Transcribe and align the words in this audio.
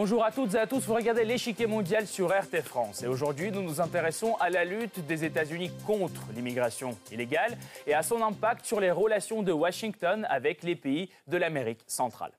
Bonjour 0.00 0.22
à 0.22 0.30
toutes 0.30 0.54
et 0.54 0.58
à 0.58 0.66
tous, 0.68 0.86
vous 0.86 0.94
regardez 0.94 1.24
l'échiquier 1.24 1.66
mondial 1.66 2.06
sur 2.06 2.28
RT 2.28 2.62
France 2.62 3.02
et 3.02 3.08
aujourd'hui 3.08 3.50
nous 3.50 3.62
nous 3.62 3.80
intéressons 3.80 4.36
à 4.36 4.48
la 4.48 4.64
lutte 4.64 5.04
des 5.06 5.24
États-Unis 5.24 5.72
contre 5.84 6.22
l'immigration 6.36 6.96
illégale 7.10 7.58
et 7.84 7.94
à 7.94 8.04
son 8.04 8.22
impact 8.22 8.64
sur 8.64 8.78
les 8.78 8.92
relations 8.92 9.42
de 9.42 9.50
Washington 9.50 10.24
avec 10.30 10.62
les 10.62 10.76
pays 10.76 11.10
de 11.26 11.36
l'Amérique 11.36 11.80
centrale. 11.88 12.30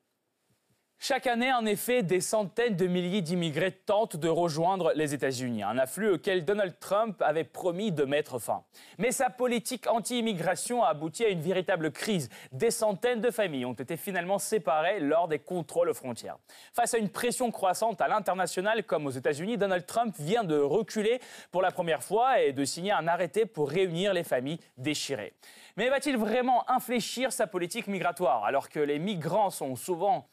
Chaque 1.01 1.27
année, 1.27 1.53
en 1.53 1.65
effet, 1.65 2.03
des 2.03 2.19
centaines 2.19 2.75
de 2.75 2.85
milliers 2.85 3.21
d'immigrés 3.21 3.71
tentent 3.71 4.17
de 4.17 4.27
rejoindre 4.27 4.91
les 4.95 5.13
États-Unis, 5.13 5.63
un 5.63 5.77
afflux 5.77 6.09
auquel 6.11 6.43
Donald 6.43 6.77
Trump 6.77 7.21
avait 7.21 7.45
promis 7.45 7.93
de 7.93 8.03
mettre 8.03 8.37
fin. 8.37 8.65
Mais 8.97 9.13
sa 9.13 9.29
politique 9.29 9.87
anti-immigration 9.87 10.83
a 10.83 10.89
abouti 10.89 11.23
à 11.23 11.29
une 11.29 11.39
véritable 11.39 11.91
crise. 11.91 12.29
Des 12.51 12.69
centaines 12.69 13.21
de 13.21 13.31
familles 13.31 13.65
ont 13.65 13.71
été 13.71 13.95
finalement 13.95 14.39
séparées 14.39 14.99
lors 14.99 15.29
des 15.29 15.39
contrôles 15.39 15.87
aux 15.87 15.93
frontières. 15.93 16.37
Face 16.73 16.93
à 16.93 16.97
une 16.97 17.09
pression 17.09 17.49
croissante 17.49 18.01
à 18.01 18.09
l'international 18.09 18.83
comme 18.83 19.07
aux 19.07 19.11
États-Unis, 19.11 19.57
Donald 19.57 19.85
Trump 19.85 20.13
vient 20.19 20.43
de 20.43 20.59
reculer 20.59 21.21
pour 21.49 21.61
la 21.61 21.71
première 21.71 22.03
fois 22.03 22.41
et 22.41 22.51
de 22.51 22.65
signer 22.65 22.91
un 22.91 23.07
arrêté 23.07 23.45
pour 23.45 23.69
réunir 23.69 24.13
les 24.13 24.25
familles 24.25 24.59
déchirées. 24.75 25.31
Mais 25.77 25.87
va-t-il 25.87 26.17
vraiment 26.17 26.69
infléchir 26.69 27.31
sa 27.31 27.47
politique 27.47 27.87
migratoire 27.87 28.43
alors 28.43 28.67
que 28.67 28.81
les 28.81 28.99
migrants 28.99 29.49
sont 29.49 29.77
souvent 29.77 30.27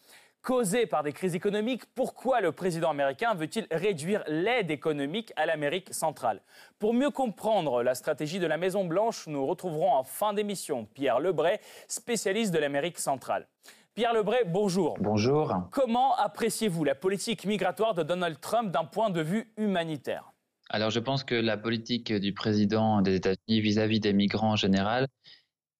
causée 0.46 0.86
par 0.86 1.02
des 1.02 1.12
crises 1.12 1.34
économiques, 1.34 1.82
pourquoi 1.96 2.40
le 2.40 2.52
président 2.52 2.90
américain 2.90 3.34
veut-il 3.34 3.66
réduire 3.72 4.22
l'aide 4.28 4.70
économique 4.70 5.32
à 5.34 5.44
l'Amérique 5.44 5.92
centrale? 5.92 6.40
Pour 6.78 6.94
mieux 6.94 7.10
comprendre 7.10 7.82
la 7.82 7.96
stratégie 7.96 8.38
de 8.38 8.46
la 8.46 8.56
Maison-Blanche, 8.56 9.26
nous 9.26 9.44
retrouverons 9.44 9.92
en 9.92 10.04
fin 10.04 10.34
d'émission 10.34 10.84
Pierre 10.84 11.18
Lebray, 11.18 11.58
spécialiste 11.88 12.54
de 12.54 12.58
l'Amérique 12.58 13.00
centrale. 13.00 13.48
Pierre 13.96 14.14
Lebray, 14.14 14.44
bonjour. 14.46 14.96
Bonjour. 15.00 15.52
Comment 15.72 16.14
appréciez-vous 16.14 16.84
la 16.84 16.94
politique 16.94 17.44
migratoire 17.44 17.94
de 17.94 18.04
Donald 18.04 18.38
Trump 18.40 18.70
d'un 18.70 18.84
point 18.84 19.10
de 19.10 19.22
vue 19.22 19.52
humanitaire? 19.56 20.30
Alors 20.70 20.90
je 20.90 21.00
pense 21.00 21.24
que 21.24 21.34
la 21.34 21.56
politique 21.56 22.12
du 22.12 22.32
président 22.32 23.02
des 23.02 23.16
États-Unis 23.16 23.60
vis-à-vis 23.60 23.98
des 23.98 24.12
migrants 24.12 24.52
en 24.52 24.56
général, 24.56 25.08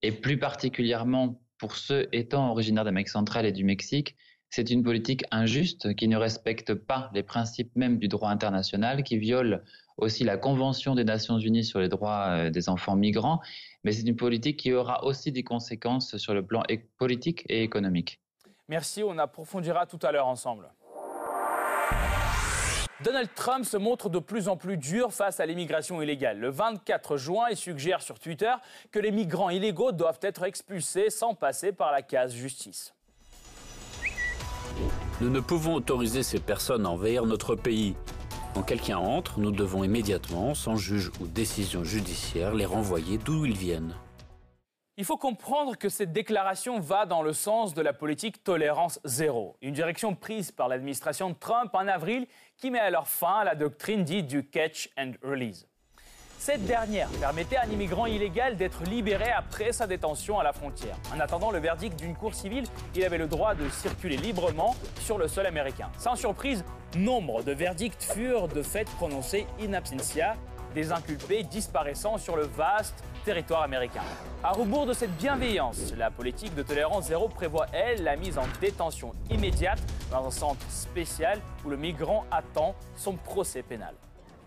et 0.03 0.11
plus 0.11 0.41
particulièrement 0.41 1.41
pour 1.57 1.77
ceux 1.77 2.09
étant 2.11 2.51
originaires 2.51 2.85
d'Amérique 2.85 3.11
centrale 3.11 3.47
et 3.47 3.53
du 3.53 3.63
Mexique, 3.63 4.17
c'est 4.51 4.71
une 4.71 4.83
politique 4.83 5.25
injuste 5.31 5.95
qui 5.95 6.09
ne 6.09 6.17
respecte 6.17 6.75
pas 6.75 7.11
les 7.15 7.23
principes 7.23 7.75
même 7.77 7.99
du 7.99 8.09
droit 8.09 8.31
international, 8.31 9.03
qui 9.03 9.19
viole 9.19 9.65
aussi 9.97 10.25
la 10.25 10.37
Convention 10.37 10.95
des 10.95 11.05
Nations 11.05 11.39
Unies 11.39 11.65
sur 11.65 11.81
les 11.81 11.89
droits 11.89 12.27
euh, 12.29 12.51
des 12.51 12.69
enfants 12.69 12.97
migrants, 12.97 13.41
mais 13.85 13.93
c'est 13.93 14.07
une 14.07 14.17
politique 14.17 14.59
qui 14.59 14.73
aura 14.73 15.05
aussi 15.05 15.33
des 15.33 15.43
conséquences 15.43 16.17
sur 16.17 16.35
le 16.35 16.45
plan 16.45 16.63
politique 16.99 17.45
et 17.49 17.63
économique. 17.63 18.21
Merci, 18.69 19.03
on 19.03 19.17
approfondira 19.19 19.87
tout 19.87 19.99
à 20.03 20.13
l'heure 20.13 20.27
ensemble. 20.27 20.69
Donald 23.05 23.29
Trump 23.35 23.65
se 23.65 23.77
montre 23.77 24.09
de 24.09 24.19
plus 24.19 24.49
en 24.49 24.57
plus 24.57 24.79
dur 24.79 25.13
face 25.13 25.39
à 25.39 25.47
l'immigration 25.47 26.01
illégale. 26.01 26.39
Le 26.39 26.49
24 26.49 27.19
juin, 27.19 27.47
il 27.51 27.57
suggère 27.57 28.01
sur 28.01 28.19
Twitter 28.19 28.53
que 28.91 28.99
les 28.99 29.11
migrants 29.11 29.51
illégaux 29.51 29.93
doivent 29.93 30.19
être 30.23 30.45
expulsés 30.45 31.11
sans 31.11 31.35
passer 31.35 31.73
par 31.73 31.93
la 31.93 32.01
case 32.01 32.35
justice. 32.35 32.96
Nous 35.19 35.31
ne 35.31 35.41
pouvons 35.41 35.75
autoriser 35.75 36.23
ces 36.23 36.41
personnes 36.41 36.85
à 36.85 36.91
envahir 36.91 37.25
notre 37.25 37.55
pays. 37.55 37.95
Quand 38.53 38.63
quelqu'un 38.63 38.99
entre, 38.99 39.41
nous 39.41 39.51
devons 39.51 39.83
immédiatement, 39.83 40.55
sans 40.55 40.77
juge 40.77 41.11
ou 41.23 41.27
décision 41.27 41.85
judiciaire, 41.85 42.55
les 42.55 42.67
renvoyer 42.67 43.17
d'où 43.17 43.47
ils 43.47 43.57
viennent. 43.57 43.95
Il 44.99 45.07
faut 45.07 45.17
comprendre 45.17 45.79
que 45.79 45.89
cette 45.89 46.13
déclaration 46.13 46.81
va 46.81 47.07
dans 47.07 47.23
le 47.23 47.33
sens 47.33 47.73
de 47.73 47.81
la 47.81 47.95
politique 47.95 48.45
tolérance 48.45 49.01
zéro, 49.05 49.57
une 49.63 49.73
direction 49.73 50.15
prise 50.15 50.53
par 50.53 50.69
l'administration 50.69 51.33
Trump 51.33 51.75
en 51.75 51.87
avril 51.87 52.27
qui 52.59 52.71
met 52.71 52.79
alors 52.79 53.09
fin 53.09 53.39
à 53.39 53.45
la 53.45 53.55
doctrine 53.55 54.05
dite 54.05 54.27
du 54.27 54.47
catch 54.47 54.91
and 54.99 55.13
release. 55.23 55.67
Cette 56.39 56.65
dernière 56.65 57.09
permettait 57.21 57.57
à 57.57 57.65
un 57.65 57.71
immigrant 57.71 58.07
illégal 58.07 58.57
d'être 58.57 58.85
libéré 58.85 59.31
après 59.31 59.73
sa 59.73 59.87
détention 59.87 60.39
à 60.39 60.45
la 60.45 60.53
frontière. 60.53 60.97
En 61.15 61.19
attendant 61.19 61.51
le 61.51 61.59
verdict 61.59 61.99
d'une 61.99 62.15
cour 62.15 62.35
civile, 62.35 62.65
il 62.95 63.05
avait 63.05 63.19
le 63.19 63.27
droit 63.27 63.55
de 63.55 63.69
circuler 63.69 64.17
librement 64.17 64.77
sur 65.01 65.19
le 65.19 65.29
sol 65.29 65.47
américain. 65.47 65.91
Sans 65.99 66.15
surprise, 66.15 66.65
nombre 66.97 67.43
de 67.43 67.53
verdicts 67.53 68.03
furent 68.03 68.49
de 68.49 68.63
fait 68.63 68.89
prononcés 68.91 69.47
in 69.61 69.73
absentia, 69.73 70.37
des 70.75 70.93
inculpés 70.93 71.43
disparaissant 71.43 72.19
sur 72.19 72.37
le 72.37 72.45
vaste 72.45 73.03
territoire 73.25 73.63
américain. 73.63 74.03
À 74.45 74.53
rebours 74.53 74.87
de 74.87 74.93
cette 74.93 75.17
bienveillance, 75.17 75.95
la 75.97 76.11
politique 76.11 76.55
de 76.55 76.63
tolérance 76.63 77.07
zéro 77.07 77.29
prévoit, 77.29 77.67
elle, 77.73 78.05
la 78.05 78.15
mise 78.15 78.39
en 78.39 78.45
détention 78.61 79.13
immédiate 79.31 79.81
dans 80.11 80.27
un 80.27 80.31
centre 80.31 80.65
spécial 80.71 81.41
où 81.65 81.71
le 81.71 81.77
migrant 81.77 82.25
attend 82.31 82.75
son 82.95 83.15
procès 83.15 83.63
pénal. 83.63 83.95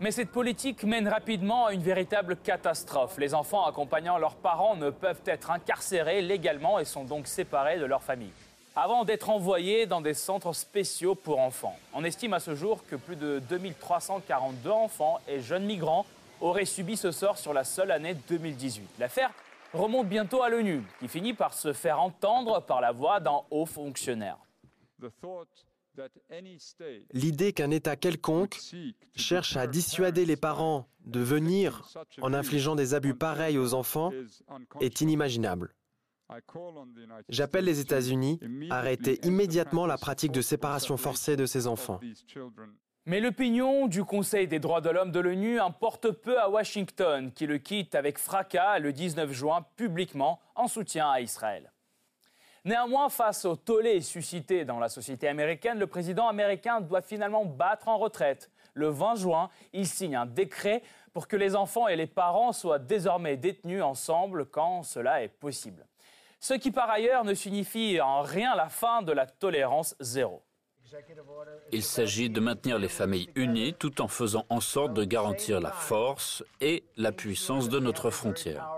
Mais 0.02 0.12
cette 0.12 0.30
politique 0.30 0.82
mène 0.84 1.06
rapidement 1.06 1.66
à 1.66 1.74
une 1.74 1.82
véritable 1.82 2.36
catastrophe. 2.36 3.18
Les 3.18 3.34
enfants 3.34 3.66
accompagnant 3.66 4.16
leurs 4.16 4.36
parents 4.36 4.74
ne 4.74 4.88
peuvent 4.88 5.20
être 5.26 5.50
incarcérés 5.50 6.22
légalement 6.22 6.78
et 6.78 6.86
sont 6.86 7.04
donc 7.04 7.26
séparés 7.26 7.78
de 7.78 7.84
leur 7.84 8.02
famille. 8.02 8.32
Avant 8.74 9.04
d'être 9.04 9.28
envoyés 9.28 9.84
dans 9.84 10.00
des 10.00 10.14
centres 10.14 10.54
spéciaux 10.54 11.14
pour 11.14 11.38
enfants. 11.38 11.76
On 11.92 12.02
estime 12.02 12.32
à 12.32 12.40
ce 12.40 12.54
jour 12.54 12.82
que 12.88 12.96
plus 12.96 13.16
de 13.16 13.42
2342 13.50 14.70
enfants 14.70 15.20
et 15.28 15.40
jeunes 15.40 15.66
migrants 15.66 16.06
auraient 16.40 16.64
subi 16.64 16.96
ce 16.96 17.10
sort 17.10 17.36
sur 17.36 17.52
la 17.52 17.64
seule 17.64 17.90
année 17.90 18.14
2018. 18.14 18.88
L'affaire 18.98 19.32
remonte 19.74 20.08
bientôt 20.08 20.42
à 20.42 20.48
l'ONU, 20.48 20.82
qui 20.98 21.08
finit 21.08 21.34
par 21.34 21.52
se 21.52 21.74
faire 21.74 22.00
entendre 22.00 22.62
par 22.62 22.80
la 22.80 22.92
voix 22.92 23.20
d'un 23.20 23.42
haut 23.50 23.66
fonctionnaire. 23.66 24.38
L'idée 27.12 27.52
qu'un 27.52 27.70
État 27.70 27.96
quelconque 27.96 28.58
cherche 29.16 29.56
à 29.56 29.66
dissuader 29.66 30.24
les 30.24 30.36
parents 30.36 30.88
de 31.04 31.20
venir 31.20 31.82
en 32.20 32.34
infligeant 32.34 32.76
des 32.76 32.94
abus 32.94 33.14
pareils 33.14 33.58
aux 33.58 33.74
enfants 33.74 34.12
est 34.80 35.00
inimaginable. 35.00 35.74
J'appelle 37.28 37.64
les 37.64 37.80
États-Unis 37.80 38.38
à 38.70 38.78
arrêter 38.78 39.18
immédiatement 39.26 39.86
la 39.86 39.98
pratique 39.98 40.32
de 40.32 40.42
séparation 40.42 40.96
forcée 40.96 41.36
de 41.36 41.46
ces 41.46 41.66
enfants. 41.66 42.00
Mais 43.06 43.20
l'opinion 43.20 43.88
du 43.88 44.04
Conseil 44.04 44.46
des 44.46 44.58
droits 44.58 44.82
de 44.82 44.90
l'homme 44.90 45.10
de 45.10 45.20
l'ONU 45.20 45.58
importe 45.58 46.10
peu 46.10 46.38
à 46.38 46.50
Washington, 46.50 47.32
qui 47.32 47.46
le 47.46 47.58
quitte 47.58 47.94
avec 47.94 48.18
fracas 48.18 48.78
le 48.78 48.92
19 48.92 49.32
juin 49.32 49.66
publiquement 49.76 50.38
en 50.54 50.68
soutien 50.68 51.10
à 51.10 51.20
Israël. 51.20 51.72
Néanmoins, 52.64 53.08
face 53.08 53.46
au 53.46 53.56
tollé 53.56 54.02
suscité 54.02 54.66
dans 54.66 54.78
la 54.78 54.90
société 54.90 55.26
américaine, 55.28 55.78
le 55.78 55.86
président 55.86 56.28
américain 56.28 56.80
doit 56.80 57.00
finalement 57.00 57.46
battre 57.46 57.88
en 57.88 57.96
retraite. 57.96 58.50
Le 58.74 58.88
20 58.88 59.14
juin, 59.14 59.48
il 59.72 59.86
signe 59.86 60.14
un 60.14 60.26
décret 60.26 60.82
pour 61.12 61.26
que 61.26 61.36
les 61.36 61.56
enfants 61.56 61.88
et 61.88 61.96
les 61.96 62.06
parents 62.06 62.52
soient 62.52 62.78
désormais 62.78 63.36
détenus 63.36 63.82
ensemble 63.82 64.44
quand 64.44 64.82
cela 64.82 65.22
est 65.22 65.28
possible. 65.28 65.86
Ce 66.38 66.54
qui 66.54 66.70
par 66.70 66.90
ailleurs 66.90 67.24
ne 67.24 67.34
signifie 67.34 68.00
en 68.00 68.22
rien 68.22 68.54
la 68.54 68.68
fin 68.68 69.02
de 69.02 69.12
la 69.12 69.26
tolérance 69.26 69.96
zéro. 70.00 70.42
Il 71.72 71.82
s'agit 71.82 72.30
de 72.30 72.40
maintenir 72.40 72.78
les 72.78 72.88
familles 72.88 73.30
unies 73.36 73.74
tout 73.74 74.00
en 74.00 74.08
faisant 74.08 74.44
en 74.48 74.60
sorte 74.60 74.92
de 74.92 75.04
garantir 75.04 75.60
la 75.60 75.70
force 75.70 76.44
et 76.60 76.84
la 76.96 77.12
puissance 77.12 77.68
de 77.68 77.78
notre 77.78 78.10
frontière. 78.10 78.68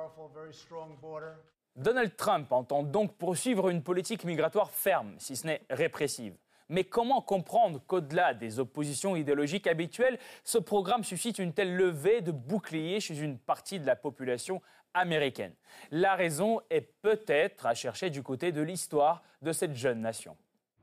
Donald 1.77 2.17
Trump 2.17 2.53
entend 2.53 2.83
donc 2.83 3.17
poursuivre 3.17 3.71
une 3.71 3.83
politique 3.83 4.25
migratoire 4.25 4.71
ferme, 4.71 5.15
si 5.19 5.37
ce 5.37 5.47
n'est 5.47 5.63
répressive. 5.71 6.37
Mais 6.69 6.85
comment 6.85 7.21
comprendre 7.23 7.81
qu'au-delà 7.87 8.35
des 8.35 8.59
oppositions 8.59 9.17
idéologiques 9.17 9.67
habituelles, 9.67 10.19
ce 10.45 10.59
programme 10.59 11.03
suscite 11.03 11.39
une 11.39 11.53
telle 11.53 11.75
levée 11.75 12.21
de 12.21 12.31
boucliers 12.31 13.01
chez 13.01 13.19
une 13.19 13.39
partie 13.39 13.81
de 13.81 13.87
la 13.87 13.97
population 13.97 14.61
américaine? 14.95 15.55
La 15.91 16.15
raison 16.15 16.61
est 16.71 16.93
peut-être 17.03 17.67
à 17.67 17.75
chercher 17.75 18.11
du 18.11 18.23
côté 18.23 18.53
de 18.53 18.63
l'histoire 18.63 19.23
de 19.41 19.53
cette 19.53 19.75
jeune 19.75 20.01
nation. 20.01 20.37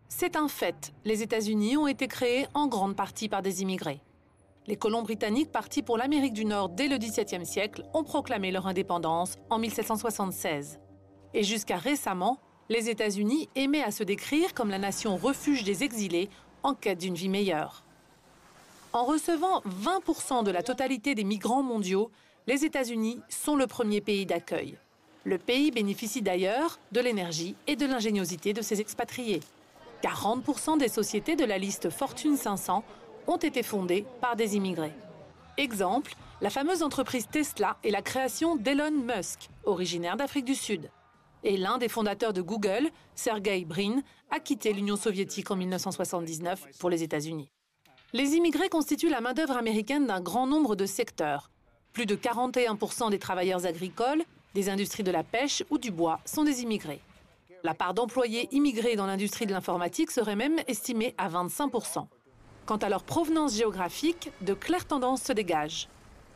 C'est 0.08 0.36
un 0.36 0.48
fait. 0.48 0.92
Les 1.06 1.22
États-Unis 1.22 1.78
ont 1.78 1.88
été 1.88 2.08
créés 2.08 2.48
en 2.56 2.68
grande 2.68 2.96
partie 2.96 3.30
par 3.30 3.44
des 3.44 3.62
immigrés. 3.62 4.02
Les 4.70 4.76
colons 4.76 5.02
britanniques 5.02 5.52
partis 5.52 5.82
pour 5.82 5.98
l'Amérique 5.98 6.34
du 6.34 6.46
Nord 6.46 6.70
dès 6.70 6.88
le 6.88 7.00
XVIIe 7.00 7.44
siècle 7.44 7.82
ont 7.96 8.04
proclamé 8.04 8.52
leur 8.52 8.68
indépendance 8.68 9.40
en 9.50 9.58
1776. 9.58 10.80
Et 11.34 11.42
jusqu'à 11.42 11.78
récemment, 11.78 12.38
les 12.70 12.88
États-Unis 12.88 13.50
aimaient 13.56 13.82
à 13.82 13.90
se 13.90 14.04
décrire 14.04 14.54
comme 14.54 14.70
la 14.70 14.78
nation 14.78 15.18
refuge 15.18 15.64
des 15.64 15.84
exilés 15.84 16.30
en 16.62 16.76
quête 16.76 17.00
d'une 17.00 17.16
vie 17.16 17.30
meilleure. 17.30 17.84
En 18.94 19.06
recevant 19.06 19.62
20% 19.62 20.44
de 20.44 20.52
la 20.52 20.62
totalité 20.62 21.16
des 21.16 21.24
migrants 21.24 21.64
mondiaux, 21.64 22.12
les 22.46 22.64
États-Unis 22.64 23.22
sont 23.28 23.56
le 23.56 23.66
premier 23.66 24.02
pays 24.02 24.28
d'accueil. 24.28 24.78
Le 25.24 25.40
pays 25.40 25.72
bénéficie 25.72 26.22
d'ailleurs 26.22 26.78
de 26.92 27.00
l'énergie 27.00 27.56
et 27.66 27.76
de 27.76 27.88
l'ingéniosité 27.88 28.54
de 28.54 28.62
ses 28.62 28.82
expatriés. 28.82 29.40
40% 30.04 30.78
des 30.78 30.90
sociétés 30.90 31.36
de 31.36 31.44
la 31.44 31.58
liste 31.58 31.90
Fortune 31.90 32.38
500 32.38 32.84
ont 33.30 33.38
été 33.38 33.62
fondées 33.62 34.06
par 34.22 34.36
des 34.36 34.56
immigrés. 34.56 34.94
Exemple, 35.58 36.16
la 36.42 36.50
fameuse 36.50 36.82
entreprise 36.82 37.28
Tesla 37.32 37.78
et 37.84 37.92
la 37.92 38.02
création 38.02 38.56
d'Elon 38.56 38.92
Musk, 38.92 39.50
originaire 39.66 40.18
d'Afrique 40.18 40.46
du 40.46 40.56
Sud. 40.56 40.90
Et 41.44 41.56
l'un 41.56 41.78
des 41.78 41.90
fondateurs 41.90 42.34
de 42.34 42.42
Google, 42.42 42.90
Sergey 43.14 43.66
Brin, 43.66 44.02
a 44.32 44.40
quitté 44.40 44.74
l'Union 44.74 44.96
soviétique 44.96 45.52
en 45.52 45.56
1979 45.56 46.66
pour 46.80 46.90
les 46.90 47.04
États-Unis. 47.04 47.52
Les 48.14 48.36
immigrés 48.36 48.70
constituent 48.70 49.10
la 49.10 49.22
main-d'œuvre 49.22 49.58
américaine 49.58 50.08
d'un 50.08 50.22
grand 50.22 50.48
nombre 50.48 50.76
de 50.76 50.88
secteurs. 50.88 51.52
Plus 51.94 52.08
de 52.08 52.16
41% 52.16 53.12
des 53.12 53.20
travailleurs 53.20 53.66
agricoles, 53.66 54.24
des 54.56 54.70
industries 54.70 55.04
de 55.04 55.12
la 55.12 55.24
pêche 55.24 55.64
ou 55.70 55.78
du 55.78 55.92
bois 55.92 56.20
sont 56.26 56.44
des 56.44 56.64
immigrés. 56.64 57.02
La 57.64 57.76
part 57.76 57.94
d'employés 57.94 58.48
immigrés 58.52 58.96
dans 58.96 59.06
l'industrie 59.06 59.46
de 59.46 59.52
l'informatique 59.52 60.10
serait 60.10 60.36
même 60.36 60.60
estimée 60.68 61.14
à 61.18 61.30
25%. 61.30 62.08
Quant 62.70 62.78
à 62.78 62.90
leur 62.90 63.02
provenance 63.02 63.56
géographique, 63.56 64.30
de 64.42 64.54
claires 64.54 64.86
tendances 64.86 65.24
se 65.24 65.34
dégagent. 65.34 65.88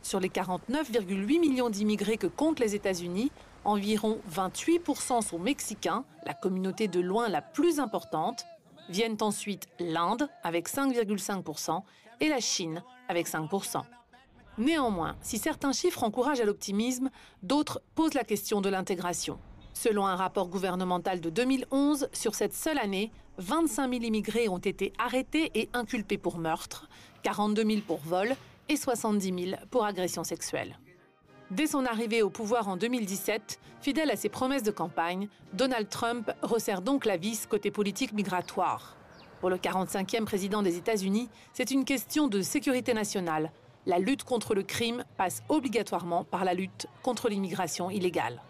Sur 0.01 0.19
les 0.19 0.29
49,8 0.29 1.39
millions 1.39 1.69
d'immigrés 1.69 2.17
que 2.17 2.25
comptent 2.25 2.59
les 2.59 2.73
États-Unis, 2.73 3.31
environ 3.65 4.17
28% 4.33 5.21
sont 5.21 5.37
mexicains, 5.37 6.05
la 6.25 6.33
communauté 6.33 6.87
de 6.87 6.99
loin 6.99 7.29
la 7.29 7.43
plus 7.43 7.79
importante. 7.79 8.47
Viennent 8.89 9.19
ensuite 9.21 9.67
l'Inde 9.79 10.27
avec 10.41 10.67
5,5% 10.67 11.83
et 12.19 12.29
la 12.29 12.39
Chine 12.39 12.81
avec 13.09 13.27
5%. 13.27 13.83
Néanmoins, 14.57 15.15
si 15.21 15.37
certains 15.37 15.71
chiffres 15.71 16.01
encouragent 16.01 16.41
à 16.41 16.45
l'optimisme, 16.45 17.11
d'autres 17.43 17.79
posent 17.93 18.15
la 18.15 18.23
question 18.23 18.59
de 18.59 18.69
l'intégration. 18.69 19.37
Selon 19.73 20.05
un 20.05 20.15
rapport 20.15 20.47
gouvernemental 20.47 21.19
de 21.19 21.29
2011, 21.29 22.07
sur 22.13 22.35
cette 22.35 22.53
seule 22.53 22.77
année, 22.77 23.11
25 23.39 23.89
000 23.91 24.03
immigrés 24.03 24.47
ont 24.47 24.59
été 24.59 24.93
arrêtés 24.99 25.51
et 25.55 25.69
inculpés 25.73 26.19
pour 26.19 26.37
meurtre, 26.37 26.87
42 27.23 27.65
000 27.65 27.81
pour 27.85 27.99
vol 27.99 28.35
et 28.69 28.77
70 28.77 29.45
000 29.49 29.61
pour 29.71 29.85
agression 29.85 30.23
sexuelle. 30.23 30.77
Dès 31.49 31.67
son 31.67 31.85
arrivée 31.85 32.21
au 32.21 32.29
pouvoir 32.29 32.67
en 32.67 32.77
2017, 32.77 33.59
fidèle 33.81 34.11
à 34.11 34.15
ses 34.15 34.29
promesses 34.29 34.63
de 34.63 34.71
campagne, 34.71 35.27
Donald 35.53 35.89
Trump 35.89 36.31
resserre 36.41 36.81
donc 36.81 37.05
la 37.05 37.17
vis 37.17 37.45
côté 37.47 37.69
politique 37.71 38.13
migratoire. 38.13 38.95
Pour 39.41 39.49
le 39.49 39.57
45e 39.57 40.23
président 40.23 40.61
des 40.61 40.77
États-Unis, 40.77 41.29
c'est 41.51 41.71
une 41.71 41.83
question 41.83 42.27
de 42.27 42.41
sécurité 42.41 42.93
nationale. 42.93 43.51
La 43.85 43.99
lutte 43.99 44.23
contre 44.23 44.55
le 44.55 44.63
crime 44.63 45.03
passe 45.17 45.43
obligatoirement 45.49 46.23
par 46.23 46.45
la 46.45 46.53
lutte 46.53 46.87
contre 47.01 47.27
l'immigration 47.27 47.89
illégale. 47.89 48.41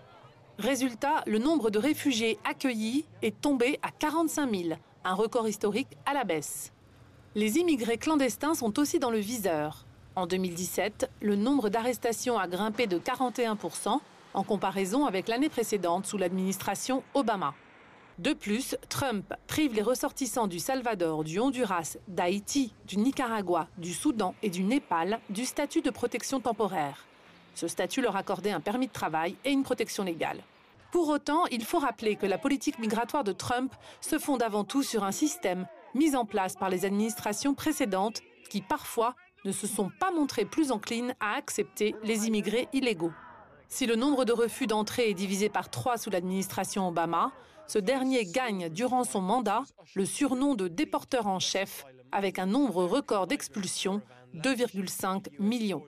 Résultat, 0.60 1.24
le 1.26 1.40
nombre 1.40 1.72
de 1.72 1.80
réfugiés 1.80 2.38
accueillis 2.44 3.06
est 3.24 3.42
tombé 3.42 3.80
à 3.82 3.90
45 3.90 4.56
000, 4.56 4.70
un 5.04 5.14
record 5.16 5.48
historique 5.48 5.98
à 6.06 6.14
la 6.14 6.24
baisse. 6.24 6.72
Les 7.34 7.58
immigrés 7.58 7.98
clandestins 7.98 8.54
sont 8.54 8.78
aussi 8.78 9.00
dans 9.00 9.10
le 9.10 9.18
viseur. 9.18 9.88
En 10.16 10.28
2017, 10.28 11.10
le 11.22 11.36
nombre 11.36 11.70
d'arrestations 11.70 12.38
a 12.38 12.48
grimpé 12.48 12.86
de 12.86 13.00
41% 13.00 14.00
en 14.36 14.44
comparaison 14.44 15.08
avec 15.08 15.28
l'année 15.28 15.50
précédente 15.50 16.06
sous 16.06 16.20
l'administration 16.20 17.02
Obama. 17.16 17.56
De 18.20 18.34
plus, 18.34 18.78
Trump 18.90 19.34
prive 19.48 19.74
les 19.74 19.82
ressortissants 19.82 20.46
du 20.46 20.60
Salvador, 20.60 21.24
du 21.24 21.40
Honduras, 21.40 21.98
d'Haïti, 22.08 22.76
du 22.86 22.98
Nicaragua, 22.98 23.68
du 23.80 23.92
Soudan 23.92 24.36
et 24.44 24.52
du 24.52 24.64
Népal 24.64 25.20
du 25.32 25.46
statut 25.46 25.82
de 25.82 25.90
protection 25.90 26.40
temporaire. 26.40 27.08
Ce 27.56 27.68
statut 27.68 28.02
leur 28.02 28.16
accordait 28.16 28.52
un 28.52 28.60
permis 28.60 28.88
de 28.88 28.94
travail 28.94 29.36
et 29.46 29.52
une 29.52 29.64
protection 29.64 30.04
légale. 30.04 30.42
Pour 30.92 31.10
autant, 31.10 31.46
il 31.48 31.66
faut 31.66 31.80
rappeler 31.80 32.16
que 32.16 32.26
la 32.26 32.38
politique 32.38 32.78
migratoire 32.80 33.24
de 33.24 33.32
Trump 33.32 33.74
se 34.00 34.20
fonde 34.20 34.44
avant 34.44 34.64
tout 34.64 34.84
sur 34.84 35.04
un 35.04 35.12
système 35.12 35.66
mis 35.96 36.16
en 36.16 36.26
place 36.26 36.56
par 36.56 36.70
les 36.70 36.86
administrations 36.86 37.54
précédentes 37.54 38.22
qui 38.50 38.62
parfois 38.62 39.16
ne 39.46 39.52
se 39.52 39.68
sont 39.68 39.92
pas 40.00 40.12
montrées 40.12 40.46
plus 40.46 40.72
enclines 40.72 41.16
à 41.20 41.34
accepter 41.36 41.96
les 42.04 42.28
immigrés 42.28 42.68
illégaux. 42.74 43.12
Si 43.68 43.88
le 43.88 43.96
nombre 43.96 44.24
de 44.24 44.34
refus 44.34 44.68
d'entrée 44.68 45.10
est 45.10 45.16
divisé 45.16 45.50
par 45.50 45.70
trois 45.70 45.98
sous 45.98 46.12
l'administration 46.12 46.88
Obama, 46.88 47.32
ce 47.68 47.80
dernier 47.80 48.26
gagne 48.26 48.70
durant 48.70 49.04
son 49.04 49.22
mandat 49.22 49.64
le 49.96 50.06
surnom 50.06 50.54
de 50.54 50.68
déporteur 50.68 51.28
en 51.28 51.40
chef 51.40 51.86
avec 52.12 52.38
un 52.38 52.46
nombre 52.46 52.84
record 52.84 53.26
d'expulsions, 53.26 54.02
2,5 54.36 55.30
millions. 55.40 55.84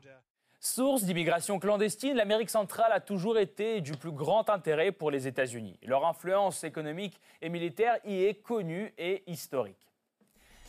Source 0.59 1.03
d'immigration 1.03 1.59
clandestine, 1.59 2.15
l'Amérique 2.15 2.49
centrale 2.49 2.91
a 2.91 2.99
toujours 2.99 3.37
été 3.37 3.81
du 3.81 3.91
plus 3.91 4.11
grand 4.11 4.49
intérêt 4.49 4.91
pour 4.91 5.11
les 5.11 5.27
États-Unis. 5.27 5.77
Leur 5.83 6.05
influence 6.05 6.63
économique 6.63 7.19
et 7.41 7.49
militaire 7.49 7.97
y 8.03 8.23
est 8.23 8.41
connue 8.41 8.93
et 8.97 9.23
historique. 9.27 9.77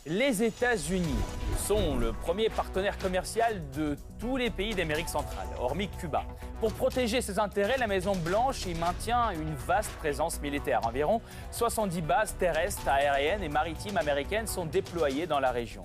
Les 0.09 0.45
États-Unis 0.45 1.19
sont 1.59 1.97
le 1.97 2.13
premier 2.13 2.49
partenaire 2.49 2.97
commercial 2.97 3.61
de 3.71 3.97
tous 4.21 4.37
les 4.37 4.51
pays 4.51 4.75
d'Amérique 4.75 5.09
centrale, 5.09 5.49
hormis 5.59 5.89
Cuba. 5.89 6.23
Pour 6.61 6.73
protéger 6.75 7.21
ses 7.21 7.41
intérêts, 7.41 7.77
la 7.77 7.89
Maison-Blanche 7.89 8.67
y 8.67 8.75
maintient 8.75 9.31
une 9.31 9.55
vaste 9.55 9.91
présence 9.95 10.41
militaire. 10.41 10.81
Environ 10.87 11.21
70 11.51 12.03
bases 12.03 12.37
terrestres, 12.37 12.87
aériennes 12.87 13.43
et 13.43 13.49
maritimes 13.49 13.97
américaines 13.97 14.47
sont 14.47 14.67
déployées 14.67 15.27
dans 15.27 15.41
la 15.41 15.51
région. 15.51 15.85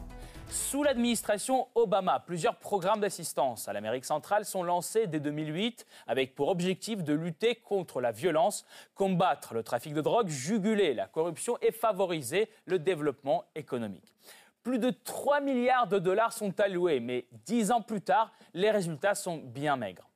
Sous 0.51 0.83
l'administration 0.83 1.69
Obama, 1.75 2.19
plusieurs 2.19 2.57
programmes 2.57 2.99
d'assistance 2.99 3.69
à 3.69 3.73
l'Amérique 3.73 4.03
centrale 4.03 4.43
sont 4.43 4.63
lancés 4.63 5.07
dès 5.07 5.21
2008 5.21 5.87
avec 6.07 6.35
pour 6.35 6.49
objectif 6.49 7.05
de 7.05 7.13
lutter 7.13 7.55
contre 7.55 8.01
la 8.01 8.11
violence, 8.11 8.65
combattre 8.93 9.53
le 9.53 9.63
trafic 9.63 9.93
de 9.93 10.01
drogue, 10.01 10.27
juguler 10.27 10.93
la 10.93 11.07
corruption 11.07 11.57
et 11.61 11.71
favoriser 11.71 12.49
le 12.65 12.79
développement 12.79 13.45
économique. 13.55 14.13
Plus 14.61 14.77
de 14.77 14.89
3 14.89 15.39
milliards 15.39 15.87
de 15.87 15.99
dollars 15.99 16.33
sont 16.33 16.59
alloués, 16.59 16.99
mais 16.99 17.27
dix 17.45 17.71
ans 17.71 17.81
plus 17.81 18.01
tard, 18.01 18.33
les 18.53 18.71
résultats 18.71 19.15
sont 19.15 19.37
bien 19.37 19.77
maigres. 19.77 20.09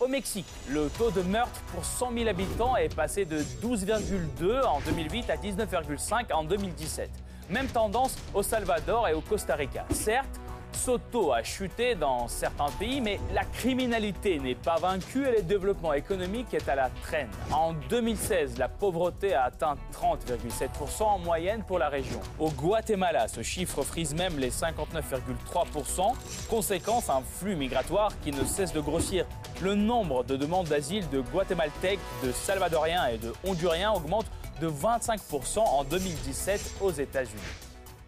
Au 0.00 0.08
Mexique, 0.08 0.46
le 0.70 0.88
taux 0.96 1.10
de 1.10 1.20
meurtre 1.20 1.60
pour 1.74 1.84
100 1.84 2.12
000 2.12 2.28
habitants 2.28 2.74
est 2.76 2.94
passé 2.94 3.26
de 3.26 3.40
12,2 3.40 4.64
en 4.64 4.80
2008 4.80 5.28
à 5.28 5.36
19,5 5.36 6.32
en 6.32 6.44
2017. 6.44 7.10
Même 7.50 7.66
tendance 7.68 8.16
au 8.34 8.42
Salvador 8.42 9.08
et 9.08 9.14
au 9.14 9.20
Costa 9.20 9.54
Rica. 9.54 9.84
Certes, 9.90 10.40
Soto 10.72 11.32
a 11.32 11.42
chuté 11.42 11.94
dans 11.94 12.28
certains 12.28 12.70
pays, 12.78 13.00
mais 13.00 13.18
la 13.34 13.44
criminalité 13.44 14.38
n'est 14.38 14.54
pas 14.54 14.76
vaincue 14.76 15.26
et 15.26 15.36
le 15.38 15.42
développement 15.42 15.92
économique 15.92 16.54
est 16.54 16.68
à 16.68 16.74
la 16.74 16.90
traîne. 17.02 17.28
En 17.52 17.72
2016, 17.88 18.58
la 18.58 18.68
pauvreté 18.68 19.34
a 19.34 19.44
atteint 19.44 19.74
30,7% 19.92 21.02
en 21.02 21.18
moyenne 21.18 21.64
pour 21.66 21.78
la 21.78 21.88
région. 21.88 22.20
Au 22.38 22.50
Guatemala, 22.50 23.28
ce 23.28 23.42
chiffre 23.42 23.82
frise 23.82 24.14
même 24.14 24.38
les 24.38 24.50
59,3%, 24.50 26.12
conséquence 26.48 27.10
un 27.10 27.22
flux 27.22 27.56
migratoire 27.56 28.12
qui 28.22 28.30
ne 28.30 28.44
cesse 28.44 28.72
de 28.72 28.80
grossir. 28.80 29.26
Le 29.60 29.74
nombre 29.74 30.22
de 30.22 30.36
demandes 30.36 30.68
d'asile 30.68 31.08
de 31.08 31.20
Guatémaltèques, 31.20 32.00
de 32.22 32.30
Salvadoriens 32.30 33.06
et 33.08 33.18
de 33.18 33.32
Honduriens 33.44 33.92
augmente 33.92 34.26
de 34.60 34.68
25% 34.68 35.58
en 35.60 35.84
2017 35.84 36.76
aux 36.80 36.90
États-Unis. 36.90 37.40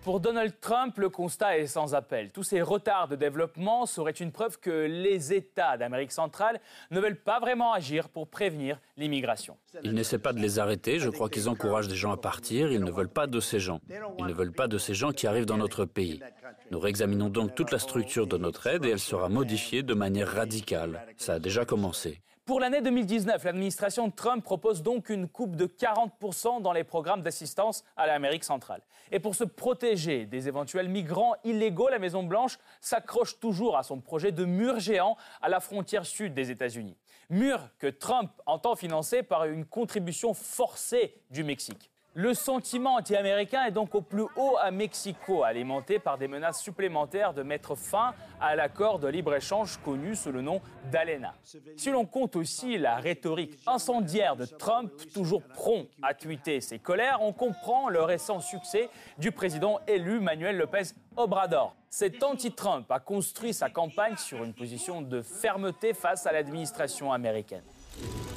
Pour 0.03 0.19
Donald 0.19 0.55
Trump, 0.63 0.97
le 0.97 1.11
constat 1.11 1.59
est 1.59 1.67
sans 1.67 1.95
appel. 1.95 2.31
Tous 2.31 2.43
ces 2.43 2.63
retards 2.63 3.09
de 3.09 3.17
développement 3.17 3.85
seraient 3.85 4.13
une 4.13 4.33
preuve 4.33 4.59
que 4.59 4.71
les 4.71 5.35
États 5.35 5.77
d'Amérique 5.77 6.13
centrale 6.13 6.59
ne 6.91 7.01
veulent 7.01 7.21
pas 7.21 7.39
vraiment 7.39 7.75
agir 7.75 8.09
pour 8.09 8.27
prévenir 8.27 8.81
l'immigration. 8.97 9.59
Ils 9.85 9.93
n'essaient 9.93 10.19
pas 10.19 10.33
de 10.33 10.41
les 10.41 10.59
arrêter, 10.59 10.99
je 10.99 11.11
crois 11.11 11.29
qu'ils 11.29 11.51
encouragent 11.51 11.89
des 11.89 11.97
gens 11.97 12.13
à 12.13 12.17
partir, 12.17 12.73
ils 12.73 12.83
ne 12.83 12.91
veulent 12.91 13.11
pas 13.11 13.27
de 13.27 13.41
ces 13.41 13.61
gens. 13.61 13.81
Ils 14.19 14.25
ne 14.25 14.33
veulent 14.33 14.53
pas 14.53 14.69
de 14.69 14.79
ces 14.79 14.95
gens 14.95 15.13
qui 15.13 15.27
arrivent 15.27 15.45
dans 15.45 15.59
notre 15.59 15.85
pays. 15.85 16.21
Nous 16.71 16.81
réexaminons 16.81 17.29
donc 17.29 17.55
toute 17.55 17.71
la 17.71 17.79
structure 17.79 18.27
de 18.27 18.39
notre 18.39 18.67
aide 18.69 18.87
et 18.87 18.91
elle 18.91 18.99
sera 18.99 19.29
modifiée 19.29 19.83
de 19.83 19.93
manière 19.93 20.29
radicale. 20.29 21.07
Ça 21.19 21.35
a 21.35 21.39
déjà 21.39 21.67
commencé. 21.67 22.23
Pour 22.47 22.59
l'année 22.59 22.81
2019, 22.81 23.45
l'administration 23.45 24.11
Trump 24.11 24.43
propose 24.43 24.83
donc 24.83 25.09
une 25.09 25.29
coupe 25.29 25.55
de 25.55 25.67
40% 25.67 26.63
dans 26.63 26.73
les 26.73 26.83
programmes 26.83 27.23
d'assistance 27.23 27.85
à 27.97 28.07
l'Amérique 28.07 28.45
centrale. 28.45 28.83
Et 29.13 29.21
pour 29.21 29.35
se 29.35 29.45
protéger 29.45 30.27
des 30.27 30.49
éventuels 30.49 30.89
migrants 30.89 31.35
illégaux, 31.45 31.89
la 31.89 31.99
Maison-Blanche 31.99 32.59
s'accroche 32.81 33.39
toujours 33.39 33.77
à 33.77 33.83
son 33.83 34.01
projet 34.01 34.33
de 34.33 34.45
mur 34.45 34.81
géant 34.81 35.17
à 35.41 35.49
la 35.49 35.61
frontière 35.61 36.07
sud 36.07 36.35
des 36.35 36.51
États-Unis. 36.51 36.97
Mur 37.29 37.69
que 37.79 37.87
Trump 37.87 38.33
entend 38.47 38.75
financer 38.75 39.23
par 39.23 39.45
une 39.45 39.65
contribution 39.65 40.35
forcée 40.35 41.15
du 41.31 41.45
Mexique. 41.45 41.91
Le 42.15 42.35
sentiment 42.35 42.97
anti-américain 42.97 43.67
est 43.67 43.71
donc 43.71 43.95
au 43.95 44.01
plus 44.01 44.25
haut 44.37 44.57
à 44.61 44.73
Mexico, 44.73 45.45
alimenté 45.45 46.01
par 46.01 46.19
des 46.19 46.27
menaces 46.27 46.61
supplémentaires 46.61 47.35
de 47.35 47.45
mettre 47.45 47.77
fin 47.77 48.15
à 48.41 48.57
l'accord 48.57 48.99
de 48.99 49.07
libre-échange 49.07 49.79
connu 49.85 50.17
sous 50.17 50.33
le 50.33 50.43
nom 50.43 50.61
d'ALENA. 50.91 51.35
Si 51.77 51.89
l'on 51.91 52.07
compte 52.07 52.35
aussi 52.35 52.79
la 52.79 52.97
rhétorique 52.97 53.57
incendiaire 53.65 54.35
de 54.35 54.45
Trump, 54.45 54.91
toujours 55.15 55.43
prompt 55.55 55.87
à 56.03 56.13
tweeter 56.13 56.61
ses 56.61 56.81
colères, 56.81 57.19
on 57.21 57.33
comprend 57.33 57.89
le 57.89 58.03
récent 58.03 58.41
succès 58.41 58.89
du 59.19 59.31
président 59.31 59.79
élu 59.87 60.19
Manuel 60.19 60.59
López 60.59 60.95
Obrador. 61.17 61.77
Cet 61.91 62.25
anti-Trump 62.25 62.91
a 62.91 62.99
construit 62.99 63.55
sa 63.55 63.71
campagne 63.71 64.17
sur 64.17 64.43
une 64.43 64.53
position 64.53 65.01
de 65.01 65.23
fermeté 65.23 65.95
face 65.95 66.27
à 66.27 66.33
l'administration 66.33 67.13
américaine. 67.13 67.63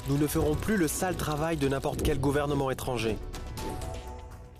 Nous 0.08 0.18
ne 0.18 0.28
ferons 0.28 0.54
plus 0.54 0.76
le 0.76 0.86
sale 0.86 1.16
travail 1.16 1.56
de 1.56 1.66
n'importe 1.66 2.04
quel 2.04 2.20
gouvernement 2.20 2.70
étranger 2.70 3.16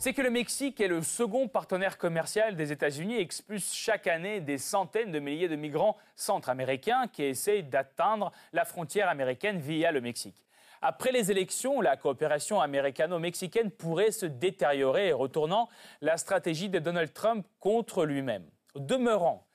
c'est 0.04 0.12
que 0.12 0.20
le 0.20 0.28
Mexique 0.28 0.82
est 0.82 0.88
le 0.88 1.00
second 1.00 1.48
partenaire 1.48 1.96
commercial 1.96 2.56
des 2.56 2.72
États-Unis 2.72 3.14
et 3.14 3.20
expulse 3.22 3.72
chaque 3.72 4.06
année 4.06 4.42
des 4.42 4.58
centaines 4.58 5.10
de 5.10 5.18
milliers 5.18 5.48
de 5.48 5.56
migrants 5.56 5.96
centra-américains 6.14 7.08
qui 7.10 7.22
essayent 7.22 7.62
d'atteindre 7.62 8.30
la 8.52 8.66
frontière 8.66 9.08
américaine 9.08 9.60
via 9.60 9.92
le 9.92 10.02
Mexique. 10.02 10.44
Après 10.82 11.10
les 11.10 11.30
élections, 11.30 11.80
la 11.80 11.96
coopération 11.96 12.60
américano-mexicaine 12.60 13.70
pourrait 13.70 14.10
se 14.10 14.26
détériorer, 14.26 15.14
retournant 15.14 15.70
la 16.02 16.18
stratégie 16.18 16.68
de 16.68 16.80
Donald 16.80 17.14
Trump 17.14 17.46
contre 17.58 18.04
lui-même. 18.04 18.44
Demeurant, 18.74 19.46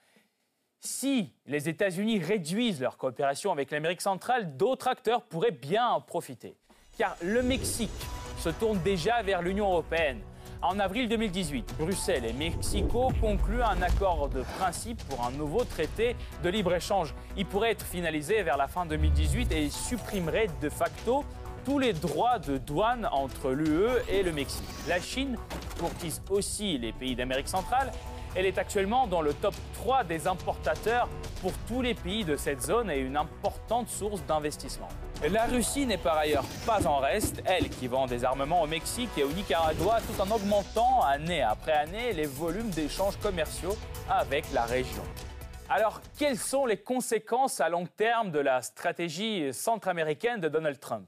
si 0.80 1.32
les 1.46 1.68
États-Unis 1.68 2.18
réduisent 2.18 2.80
leur 2.80 2.96
coopération 2.96 3.52
avec 3.52 3.70
l'Amérique 3.70 4.00
centrale, 4.00 4.56
d'autres 4.56 4.88
acteurs 4.88 5.22
pourraient 5.22 5.52
bien 5.52 5.86
en 5.86 6.00
profiter. 6.00 6.56
Car 6.98 7.16
le 7.22 7.40
Mexique 7.40 7.90
se 8.38 8.48
tourne 8.48 8.80
déjà 8.82 9.22
vers 9.22 9.42
l'Union 9.42 9.66
européenne. 9.66 10.20
En 10.62 10.78
avril 10.78 11.08
2018, 11.08 11.76
Bruxelles 11.78 12.26
et 12.26 12.34
Mexico 12.34 13.10
concluent 13.18 13.62
un 13.62 13.80
accord 13.80 14.28
de 14.28 14.42
principe 14.58 15.02
pour 15.08 15.24
un 15.24 15.30
nouveau 15.30 15.64
traité 15.64 16.16
de 16.42 16.50
libre-échange. 16.50 17.14
Il 17.38 17.46
pourrait 17.46 17.70
être 17.70 17.84
finalisé 17.84 18.42
vers 18.42 18.58
la 18.58 18.68
fin 18.68 18.84
2018 18.84 19.52
et 19.52 19.70
supprimerait 19.70 20.48
de 20.60 20.68
facto 20.68 21.24
tous 21.64 21.78
les 21.78 21.94
droits 21.94 22.38
de 22.38 22.58
douane 22.58 23.08
entre 23.10 23.52
l'UE 23.52 23.88
et 24.10 24.22
le 24.22 24.32
Mexique. 24.32 24.68
La 24.86 25.00
Chine 25.00 25.38
courtise 25.78 26.20
aussi 26.28 26.76
les 26.76 26.92
pays 26.92 27.16
d'Amérique 27.16 27.48
centrale 27.48 27.90
elle 28.34 28.46
est 28.46 28.58
actuellement 28.58 29.06
dans 29.06 29.22
le 29.22 29.34
top 29.34 29.54
3 29.74 30.04
des 30.04 30.26
importateurs 30.26 31.08
pour 31.40 31.52
tous 31.66 31.82
les 31.82 31.94
pays 31.94 32.24
de 32.24 32.36
cette 32.36 32.62
zone 32.62 32.90
et 32.90 32.98
une 32.98 33.16
importante 33.16 33.88
source 33.88 34.22
d'investissement. 34.24 34.88
La 35.30 35.44
Russie 35.46 35.86
n'est 35.86 35.98
par 35.98 36.16
ailleurs 36.16 36.44
pas 36.66 36.86
en 36.86 36.98
reste, 36.98 37.42
elle 37.44 37.68
qui 37.68 37.88
vend 37.88 38.06
des 38.06 38.24
armements 38.24 38.62
au 38.62 38.66
Mexique 38.66 39.10
et 39.16 39.24
au 39.24 39.32
Nicaragua 39.32 39.98
tout 40.00 40.20
en 40.20 40.30
augmentant 40.30 41.02
année 41.02 41.42
après 41.42 41.72
année 41.72 42.12
les 42.12 42.26
volumes 42.26 42.70
d'échanges 42.70 43.16
commerciaux 43.18 43.76
avec 44.08 44.44
la 44.52 44.64
région. 44.64 45.02
Alors, 45.68 46.00
quelles 46.18 46.38
sont 46.38 46.66
les 46.66 46.78
conséquences 46.78 47.60
à 47.60 47.68
long 47.68 47.86
terme 47.86 48.32
de 48.32 48.40
la 48.40 48.60
stratégie 48.62 49.52
centra-américaine 49.52 50.40
de 50.40 50.48
Donald 50.48 50.80
Trump? 50.80 51.06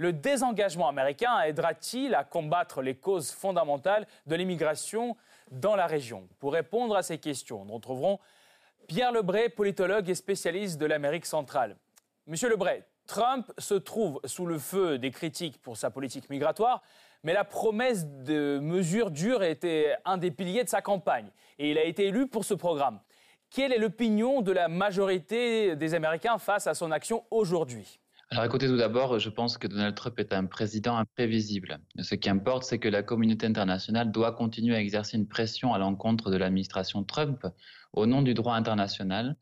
Le 0.00 0.14
désengagement 0.14 0.88
américain 0.88 1.42
aidera-t-il 1.42 2.14
à 2.14 2.24
combattre 2.24 2.80
les 2.80 2.94
causes 2.94 3.32
fondamentales 3.32 4.06
de 4.24 4.34
l'immigration 4.34 5.14
dans 5.50 5.76
la 5.76 5.86
région? 5.86 6.26
Pour 6.38 6.54
répondre 6.54 6.96
à 6.96 7.02
ces 7.02 7.18
questions, 7.18 7.66
nous 7.66 7.74
retrouverons 7.74 8.18
Pierre 8.88 9.12
Lebray, 9.12 9.50
politologue 9.50 10.08
et 10.08 10.14
spécialiste 10.14 10.78
de 10.78 10.86
l'Amérique 10.86 11.26
centrale. 11.26 11.76
Monsieur 12.26 12.48
Lebray, 12.48 12.82
Trump 13.06 13.52
se 13.58 13.74
trouve 13.74 14.22
sous 14.24 14.46
le 14.46 14.58
feu 14.58 14.96
des 14.96 15.10
critiques 15.10 15.60
pour 15.60 15.76
sa 15.76 15.90
politique 15.90 16.30
migratoire, 16.30 16.80
mais 17.22 17.34
la 17.34 17.44
promesse 17.44 18.06
de 18.06 18.58
mesures 18.58 19.10
dures 19.10 19.42
était 19.42 19.94
un 20.06 20.16
des 20.16 20.30
piliers 20.30 20.64
de 20.64 20.70
sa 20.70 20.80
campagne, 20.80 21.28
et 21.58 21.72
il 21.72 21.76
a 21.76 21.84
été 21.84 22.06
élu 22.06 22.26
pour 22.26 22.46
ce 22.46 22.54
programme. 22.54 23.00
Quelle 23.50 23.70
est 23.70 23.78
l'opinion 23.78 24.40
de 24.40 24.52
la 24.52 24.68
majorité 24.68 25.76
des 25.76 25.92
Américains 25.92 26.38
face 26.38 26.66
à 26.66 26.72
son 26.72 26.90
action 26.90 27.22
aujourd'hui? 27.30 28.00
Alors 28.32 28.44
écoutez, 28.44 28.68
tout 28.68 28.76
d'abord, 28.76 29.18
je 29.18 29.28
pense 29.28 29.58
que 29.58 29.66
Donald 29.66 29.96
Trump 29.96 30.16
est 30.20 30.32
un 30.32 30.46
président 30.46 30.96
imprévisible. 30.96 31.80
Ce 31.98 32.14
qui 32.14 32.30
importe, 32.30 32.62
c'est 32.62 32.78
que 32.78 32.88
la 32.88 33.02
communauté 33.02 33.44
internationale 33.44 34.12
doit 34.12 34.30
continuer 34.30 34.76
à 34.76 34.80
exercer 34.80 35.16
une 35.16 35.26
pression 35.26 35.74
à 35.74 35.78
l'encontre 35.78 36.30
de 36.30 36.36
l'administration 36.36 37.02
Trump 37.02 37.44
au 37.92 38.06
nom 38.06 38.22
du 38.22 38.34
droit 38.34 38.54
international. 38.54 39.36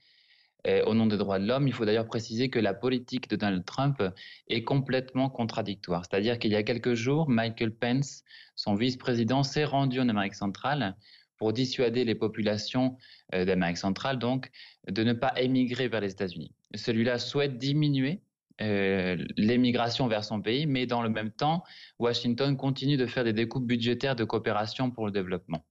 Au 0.87 0.95
nom 0.95 1.07
des 1.07 1.17
droits 1.17 1.39
de 1.39 1.47
l'homme, 1.47 1.67
il 1.69 1.73
faut 1.73 1.85
d'ailleurs 1.85 2.07
préciser 2.07 2.51
que 2.51 2.59
la 2.59 2.75
politique 2.75 3.29
de 3.29 3.37
Donald 3.37 3.65
Trump 3.65 4.03
est 4.49 4.65
complètement 4.65 5.31
contradictoire. 5.31 6.05
C'est-à-dire 6.05 6.39
qu'il 6.39 6.53
y 6.53 6.57
a 6.57 6.63
quelques 6.63 6.95
jours, 6.95 7.29
Michael 7.29 7.75
Pence, 7.75 8.25
son 8.55 8.75
vice-président, 8.75 9.43
s'est 9.43 9.65
rendu 9.65 10.01
en 10.01 10.09
Amérique 10.09 10.35
centrale 10.35 10.97
pour 11.39 11.53
dissuader 11.53 12.05
les 12.05 12.15
populations 12.15 12.97
euh, 13.35 13.45
d'Amérique 13.45 13.79
centrale, 13.79 14.19
donc, 14.19 14.51
de 14.89 15.05
ne 15.05 15.13
pas 15.13 15.33
émigrer 15.41 15.89
vers 15.89 16.01
les 16.01 16.11
États-Unis. 16.11 16.53
Celui-là 16.75 17.19
souhaite 17.19 17.57
diminuer 17.57 18.21
euh, 18.61 19.17
l'émigration 19.37 20.09
vers 20.09 20.25
son 20.25 20.41
pays, 20.41 20.67
mais 20.67 20.87
dans 20.87 21.03
le 21.03 21.09
même 21.09 21.31
temps, 21.31 21.63
Washington 21.99 22.57
continue 22.57 22.97
de 22.97 23.07
faire 23.07 23.25
des 23.25 23.33
découpes 23.33 23.67
budgétaires 23.67 24.17
de 24.17 24.25
coopération 24.25 24.91
pour 24.91 25.07
le 25.07 25.13
développement. 25.13 25.65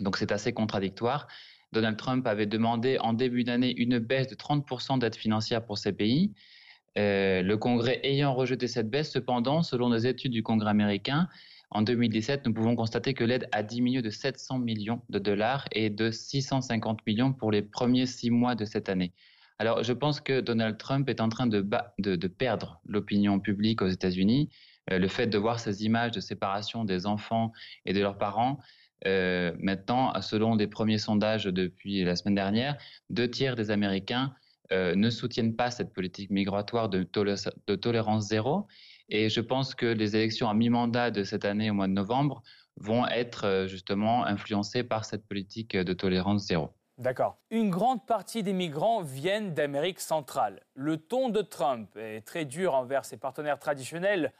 Donc 0.00 0.16
c'est 0.16 0.32
assez 0.32 0.52
contradictoire. 0.52 1.26
Donald 1.72 1.96
Trump 1.96 2.26
avait 2.26 2.46
demandé 2.46 2.98
en 3.00 3.12
début 3.12 3.44
d'année 3.44 3.74
une 3.76 3.98
baisse 3.98 4.28
de 4.28 4.34
30% 4.34 4.98
d'aide 4.98 5.14
financière 5.14 5.64
pour 5.64 5.78
ces 5.78 5.92
pays. 5.92 6.32
Euh, 6.98 7.42
le 7.42 7.56
Congrès 7.56 8.00
ayant 8.02 8.34
rejeté 8.34 8.66
cette 8.66 8.90
baisse, 8.90 9.12
cependant, 9.12 9.62
selon 9.62 9.90
des 9.90 10.06
études 10.06 10.32
du 10.32 10.42
Congrès 10.42 10.70
américain, 10.70 11.28
en 11.72 11.82
2017, 11.82 12.46
nous 12.46 12.52
pouvons 12.52 12.74
constater 12.74 13.14
que 13.14 13.22
l'aide 13.22 13.48
a 13.52 13.62
diminué 13.62 14.02
de 14.02 14.10
700 14.10 14.58
millions 14.58 15.02
de 15.08 15.20
dollars 15.20 15.66
et 15.70 15.88
de 15.88 16.10
650 16.10 17.06
millions 17.06 17.32
pour 17.32 17.52
les 17.52 17.62
premiers 17.62 18.06
six 18.06 18.30
mois 18.30 18.56
de 18.56 18.64
cette 18.64 18.88
année. 18.88 19.12
Alors, 19.60 19.82
je 19.82 19.92
pense 19.92 20.22
que 20.22 20.40
Donald 20.40 20.78
Trump 20.78 21.10
est 21.10 21.20
en 21.20 21.28
train 21.28 21.46
de, 21.46 21.60
perdre 22.28 22.80
l'opinion 22.86 23.38
publique 23.40 23.82
aux 23.82 23.88
États-Unis. 23.88 24.48
Euh, 24.90 24.98
le 24.98 25.06
fait 25.06 25.26
de 25.26 25.36
voir 25.36 25.60
ces 25.60 25.84
images 25.84 26.12
de 26.12 26.20
séparation 26.20 26.86
des 26.86 27.04
enfants 27.04 27.52
et 27.84 27.92
de 27.92 28.00
leurs 28.00 28.16
parents, 28.16 28.58
euh, 29.06 29.54
maintenant, 29.58 30.18
selon 30.22 30.56
des 30.56 30.66
premiers 30.66 30.96
sondages 30.96 31.44
depuis 31.44 32.02
la 32.04 32.16
semaine 32.16 32.36
dernière, 32.36 32.78
deux 33.10 33.28
tiers 33.28 33.54
des 33.54 33.70
Américains 33.70 34.32
euh, 34.72 34.94
ne 34.94 35.10
soutiennent 35.10 35.54
pas 35.54 35.70
cette 35.70 35.92
politique 35.92 36.30
migratoire 36.30 36.88
de, 36.88 37.02
tolérance 37.02 38.28
zéro. 38.28 38.66
Et 39.10 39.28
je 39.28 39.42
pense 39.42 39.74
que 39.74 39.84
les 39.84 40.16
élections 40.16 40.48
à 40.48 40.54
mi-mandat 40.54 41.10
de 41.10 41.22
cette 41.22 41.44
année, 41.44 41.68
au 41.68 41.74
mois 41.74 41.86
de 41.86 41.92
novembre, 41.92 42.42
vont 42.76 43.06
être 43.08 43.66
justement 43.68 44.24
influencées 44.24 44.84
par 44.84 45.04
cette 45.04 45.28
politique 45.28 45.76
de 45.76 45.92
tolérance 45.92 46.46
zéro. 46.46 46.70
D'accord. 47.00 47.38
Une 47.50 47.70
grande 47.70 48.04
partie 48.04 48.42
des 48.42 48.52
migrants 48.52 49.00
viennent 49.00 49.54
d'Amérique 49.54 50.00
centrale. 50.00 50.60
Le 50.74 50.98
ton 50.98 51.30
de 51.30 51.40
Trump 51.40 51.88
est 51.96 52.20
très 52.20 52.44
dur 52.44 52.74
envers 52.74 53.06
ses 53.06 53.16
partenaires 53.16 53.58
traditionnels. 53.58 54.34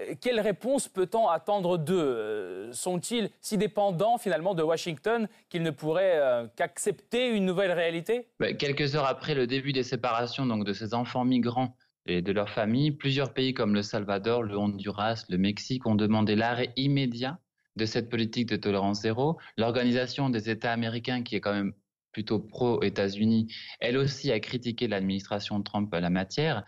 Euh, 0.00 0.14
quelle 0.18 0.40
réponse 0.40 0.88
peut-on 0.88 1.28
attendre 1.28 1.76
d'eux? 1.76 2.00
Euh, 2.00 2.72
Sont-ils 2.72 3.28
si 3.42 3.58
dépendants 3.58 4.16
finalement 4.16 4.54
de 4.54 4.62
Washington 4.62 5.28
qu'ils 5.50 5.62
ne 5.62 5.70
pourraient 5.70 6.18
euh, 6.18 6.46
qu'accepter 6.56 7.28
une 7.28 7.44
nouvelle 7.44 7.72
réalité? 7.72 8.26
Ben, 8.40 8.56
Quelques 8.56 8.96
heures 8.96 9.06
après 9.06 9.34
le 9.34 9.46
début 9.46 9.74
des 9.74 9.82
séparations 9.82 10.46
donc, 10.46 10.64
de 10.64 10.72
ces 10.72 10.94
enfants 10.94 11.26
migrants 11.26 11.76
et 12.06 12.22
de 12.22 12.32
leurs 12.32 12.48
familles, 12.48 12.92
plusieurs 12.92 13.34
pays 13.34 13.52
comme 13.52 13.74
le 13.74 13.82
Salvador, 13.82 14.42
le 14.42 14.56
Honduras, 14.56 15.26
le 15.28 15.36
Mexique 15.36 15.86
ont 15.86 15.94
demandé 15.94 16.36
l'arrêt 16.36 16.72
immédiat 16.76 17.38
de 17.76 17.84
cette 17.84 18.08
politique 18.08 18.48
de 18.48 18.56
tolérance 18.56 19.02
zéro. 19.02 19.36
L'Organisation 19.58 20.30
des 20.30 20.48
États 20.48 20.72
américains, 20.72 21.22
qui 21.22 21.36
est 21.36 21.40
quand 21.42 21.52
même 21.52 21.74
plutôt 22.18 22.40
pro-États-Unis, 22.40 23.46
elle 23.78 23.96
aussi 23.96 24.32
a 24.32 24.40
critiqué 24.40 24.88
l'administration 24.88 25.62
Trump 25.62 25.94
à 25.94 26.00
la 26.00 26.10
matière. 26.10 26.64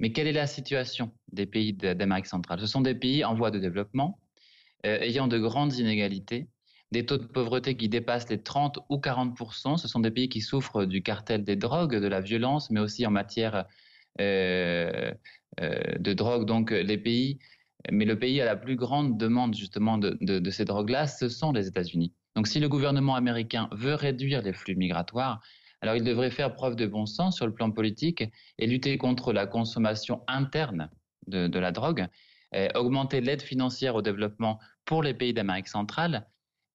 Mais 0.00 0.12
quelle 0.12 0.26
est 0.26 0.32
la 0.32 0.46
situation 0.46 1.12
des 1.30 1.44
pays 1.44 1.74
d'Amérique 1.74 2.24
centrale? 2.24 2.58
Ce 2.58 2.66
sont 2.66 2.80
des 2.80 2.94
pays 2.94 3.22
en 3.22 3.34
voie 3.34 3.50
de 3.50 3.58
développement, 3.58 4.18
euh, 4.86 4.98
ayant 5.00 5.28
de 5.28 5.38
grandes 5.38 5.76
inégalités, 5.76 6.48
des 6.90 7.04
taux 7.04 7.18
de 7.18 7.26
pauvreté 7.26 7.76
qui 7.76 7.90
dépassent 7.90 8.30
les 8.30 8.42
30 8.42 8.78
ou 8.88 8.96
40% 8.96 9.76
Ce 9.76 9.88
sont 9.88 10.00
des 10.00 10.10
pays 10.10 10.30
qui 10.30 10.40
souffrent 10.40 10.86
du 10.86 11.02
cartel 11.02 11.44
des 11.44 11.56
drogues, 11.56 11.96
de 11.96 12.08
la 12.08 12.22
violence, 12.22 12.70
mais 12.70 12.80
aussi 12.80 13.06
en 13.06 13.10
matière 13.10 13.66
euh, 14.22 15.12
euh, 15.60 15.98
de 15.98 16.12
drogue. 16.14 16.46
Donc 16.46 16.70
les 16.70 16.96
pays, 16.96 17.40
mais 17.92 18.06
le 18.06 18.18
pays 18.18 18.40
à 18.40 18.46
la 18.46 18.56
plus 18.56 18.76
grande 18.76 19.18
demande 19.18 19.54
justement 19.54 19.98
de 19.98 20.50
ces 20.50 20.64
drogues-là, 20.64 21.06
ce 21.08 21.28
sont 21.28 21.52
les 21.52 21.68
États-Unis. 21.68 22.14
Donc 22.34 22.48
si 22.48 22.60
le 22.60 22.68
gouvernement 22.68 23.14
américain 23.14 23.68
veut 23.72 23.94
réduire 23.94 24.42
les 24.42 24.52
flux 24.52 24.76
migratoires, 24.76 25.40
alors 25.80 25.96
il 25.96 26.04
devrait 26.04 26.30
faire 26.30 26.54
preuve 26.54 26.76
de 26.76 26.86
bon 26.86 27.06
sens 27.06 27.36
sur 27.36 27.46
le 27.46 27.52
plan 27.52 27.70
politique 27.70 28.24
et 28.58 28.66
lutter 28.66 28.96
contre 28.98 29.32
la 29.32 29.46
consommation 29.46 30.22
interne 30.26 30.90
de, 31.26 31.58
la 31.58 31.72
drogue, 31.72 32.06
augmenter 32.74 33.20
l'aide 33.20 33.42
financière 33.42 33.94
au 33.94 34.02
développement 34.02 34.58
pour 34.84 35.02
les 35.02 35.14
pays 35.14 35.34
d'Amérique 35.34 35.68
centrale, 35.68 36.26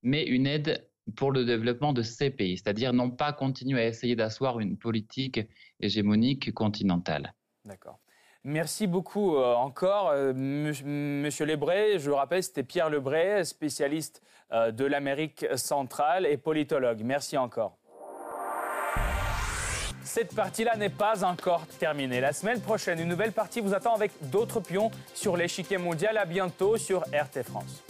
mais 0.03 0.23
une 0.23 0.47
aide 0.47 0.87
pour 1.15 1.31
le 1.31 1.45
développement 1.45 1.93
de 1.93 2.03
ces 2.03 2.29
pays, 2.29 2.57
c'est-à-dire 2.57 2.93
non 2.93 3.09
pas 3.09 3.33
continuer 3.33 3.81
à 3.81 3.87
essayer 3.87 4.15
d'asseoir 4.15 4.59
une 4.59 4.77
politique 4.77 5.39
hégémonique 5.79 6.53
continentale. 6.53 7.33
D'accord. 7.65 7.99
Merci 8.45 8.87
beaucoup 8.87 9.35
euh, 9.35 9.53
encore, 9.53 10.11
euh, 10.13 10.31
Monsieur 10.33 11.45
Lebray. 11.45 11.99
Je 11.99 12.09
vous 12.09 12.15
rappelle, 12.15 12.41
c'était 12.41 12.63
Pierre 12.63 12.89
Lebray, 12.89 13.43
spécialiste 13.45 14.21
euh, 14.53 14.71
de 14.71 14.85
l'Amérique 14.85 15.45
centrale 15.55 16.25
et 16.25 16.37
politologue. 16.37 17.01
Merci 17.03 17.37
encore. 17.37 17.77
Cette 20.03 20.33
partie-là 20.33 20.77
n'est 20.77 20.89
pas 20.89 21.25
encore 21.25 21.67
terminée. 21.79 22.21
La 22.21 22.31
semaine 22.31 22.61
prochaine, 22.61 22.99
une 22.99 23.09
nouvelle 23.09 23.33
partie 23.33 23.59
vous 23.59 23.73
attend 23.73 23.93
avec 23.93 24.11
d'autres 24.21 24.61
pions 24.61 24.89
sur 25.13 25.35
l'échiquier 25.35 25.77
mondial. 25.77 26.17
À 26.17 26.25
bientôt 26.25 26.77
sur 26.77 27.01
RT 27.01 27.43
France. 27.43 27.83